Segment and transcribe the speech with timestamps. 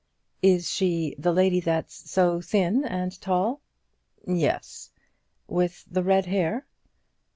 [0.41, 3.61] "Is she the lady that's so thin and tall?"
[4.25, 4.91] "Yes."
[5.45, 6.65] "With the red hair?"